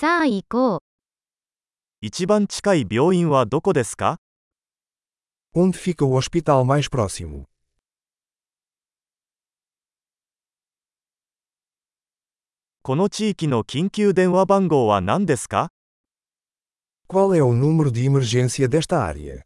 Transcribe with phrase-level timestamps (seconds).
[0.00, 0.80] さあ行こう。
[2.00, 4.16] 一番近い病院はどこですか
[5.54, 7.44] Onde fica o hospital mais próximo?
[12.80, 15.68] この地域の緊急電話番号は何ですか
[17.06, 19.44] Qual é o número de emergência desta área?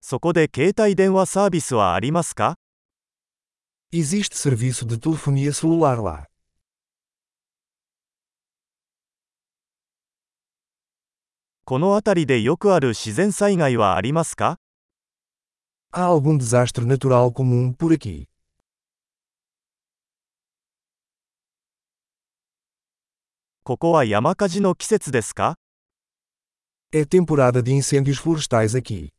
[0.00, 2.56] そこで携帯電話サービスはありますか
[3.92, 6.24] Existe serviço de telefonia celular lá.
[15.92, 18.28] Há algum desastre natural comum por aqui?
[26.92, 29.10] É temporada de incêndios florestais aqui.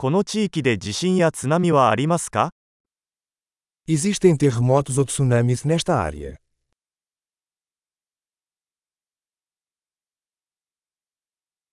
[0.00, 2.54] この地域で地震や津波はありますか
[3.86, 6.38] Existem terremotos ou tsunamis nesta área.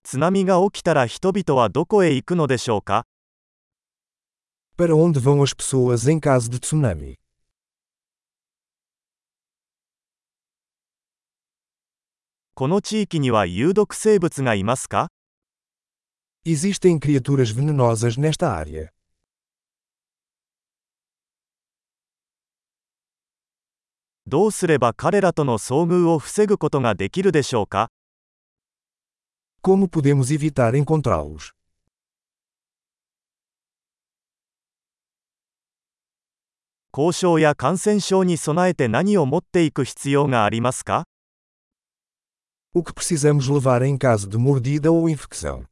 [0.02, 3.06] 津波が起きたら人々はどこへ行くのでしょうか
[4.76, 7.14] Para onde vão as pessoas em caso de tsunami?
[12.54, 15.08] この地域には有毒生物がいますか
[16.50, 18.90] Existem criaturas venenosas nesta área.
[29.60, 31.52] Como podemos evitar encontrá-los?
[42.72, 45.68] O que precisamos levar em caso de mordida ou infecção?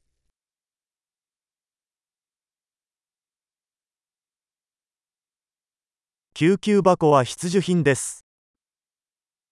[6.36, 8.25] 救急箱は必需品です。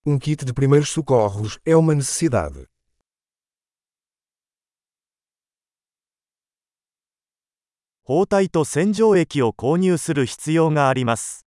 [0.06, 2.68] Um kit de primeiros socorros é uma necessidade.
[8.04, 11.46] 包帯と洗浄液を購入する必要があります。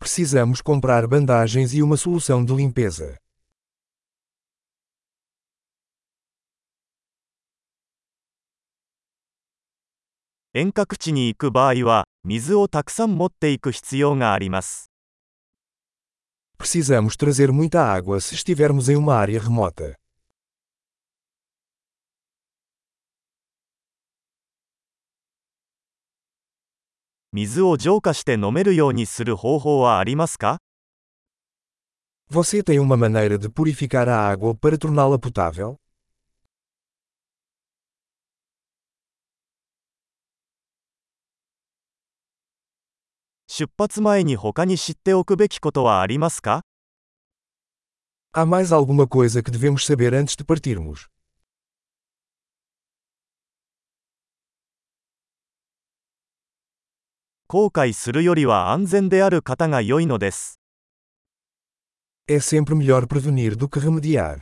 [0.00, 3.18] Precisamos comprar bandagens e uma solução de limpeza.
[10.55, 14.91] 遠隔地に行く場合は、水をたくさん持っていく必要があります。
[16.59, 19.95] Precisamos trazer muita água se estivermos em uma área remota.
[27.31, 30.59] 水を浄化して飲めるようにする方法はありますか
[32.29, 35.82] Você tem uma maneira de purificar a água para torná-la potável?
[43.55, 46.63] 出発前に他に知っておくべきことはありますか
[48.33, 51.07] Há mais alguma coisa que devemos saber antes de partirmos?
[57.47, 60.59] 後悔するよりは安全である方が良いのです。
[62.27, 64.39] É sempre melhor prevenir do que remediar.